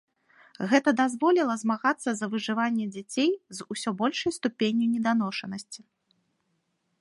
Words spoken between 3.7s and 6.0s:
усё большай ступенню неданошанасці.